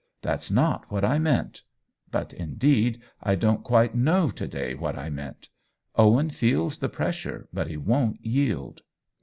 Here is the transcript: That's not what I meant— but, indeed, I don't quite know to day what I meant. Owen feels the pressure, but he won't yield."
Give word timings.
That's 0.23 0.49
not 0.49 0.91
what 0.91 1.05
I 1.05 1.19
meant— 1.19 1.61
but, 2.11 2.33
indeed, 2.33 3.03
I 3.21 3.35
don't 3.35 3.63
quite 3.63 3.93
know 3.93 4.31
to 4.31 4.47
day 4.47 4.73
what 4.73 4.97
I 4.97 5.11
meant. 5.11 5.47
Owen 5.95 6.31
feels 6.31 6.79
the 6.79 6.89
pressure, 6.89 7.47
but 7.53 7.67
he 7.67 7.77
won't 7.77 8.19
yield." 8.25 8.81